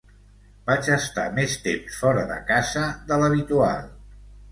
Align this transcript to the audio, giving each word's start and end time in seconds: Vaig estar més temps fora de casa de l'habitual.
Vaig 0.69 0.87
estar 0.93 1.25
més 1.35 1.53
temps 1.67 1.97
fora 2.05 2.23
de 2.31 2.37
casa 2.47 2.87
de 3.13 3.19
l'habitual. 3.25 3.85